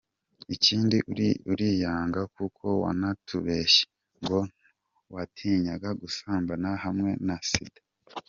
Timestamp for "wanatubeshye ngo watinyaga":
2.83-5.89